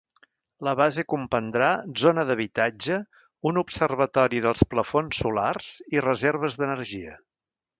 La 0.67 0.71
base 0.77 1.03
comprendrà 1.11 1.67
zona 2.03 2.23
d'habitatge, 2.29 2.97
un 3.51 3.61
observatori, 3.63 4.41
dels 4.47 4.67
plafons 4.73 5.23
solars 5.25 5.71
i 5.99 6.03
reserves 6.11 6.59
d'energia. 6.63 7.15